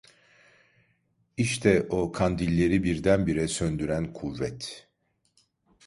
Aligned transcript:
İşte 1.37 1.81
o 1.89 2.11
kandilleri 2.11 2.83
birdenbire 2.83 3.47
söndüren 3.47 4.13
kuvvet… 4.13 4.87